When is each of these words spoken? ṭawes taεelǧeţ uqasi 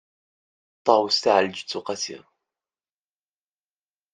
ṭawes 0.85 1.17
taεelǧeţ 1.23 1.71
uqasi 1.79 2.17